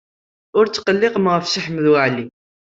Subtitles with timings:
[0.57, 2.25] Ur tetqellqem ɣef Si Ḥmed Waɛli.